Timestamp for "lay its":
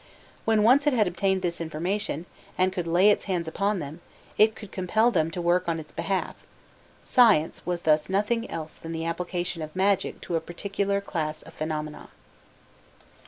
2.87-3.25